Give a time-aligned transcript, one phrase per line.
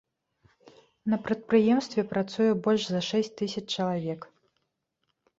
[1.13, 4.21] На прадпрыемстве працуе больш за шэсць тысяч чалавек.